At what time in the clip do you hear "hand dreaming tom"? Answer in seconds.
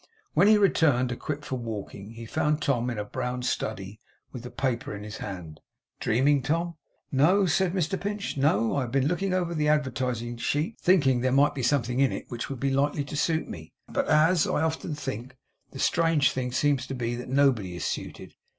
5.17-6.73